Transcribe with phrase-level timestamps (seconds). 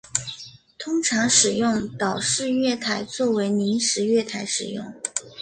[0.79, 4.83] 通常使用岛式月台作为临时月台使用。